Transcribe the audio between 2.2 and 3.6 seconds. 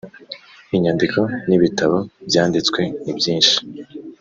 byanditswe ni byinshi.